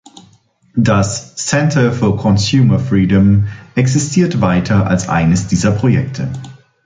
Das 0.75 1.35
"Center 1.35 1.91
for 1.93 2.17
Consumer 2.17 2.79
Freedom" 2.79 3.49
existiert 3.75 4.41
weiter 4.41 4.87
als 4.87 5.07
eines 5.07 5.45
dieser 5.45 5.69
Projekte. 5.69 6.33